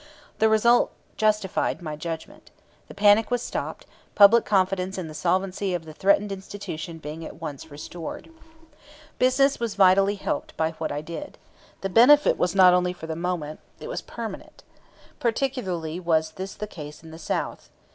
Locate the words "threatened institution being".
5.93-7.23